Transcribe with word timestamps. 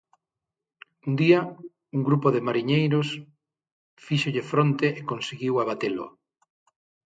Un 1.07 1.13
día, 1.21 1.39
un 1.97 2.01
grupo 2.07 2.27
de 2.31 2.45
mariñeiros 2.47 3.07
fíxolle 4.05 4.47
fronte 4.51 4.87
e 4.99 5.07
conseguiu 5.11 5.53
abatelo. 5.57 6.05